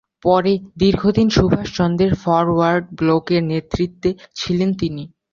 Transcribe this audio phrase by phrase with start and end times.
[0.23, 5.03] পরে দীর্ঘদিন সুভাষচন্দ্রের ফরওয়ার্ড ব্লকের নেতৃত্বে ছিলেন তিনি।